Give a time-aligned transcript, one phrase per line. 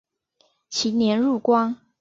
[0.67, 1.77] 其年入关。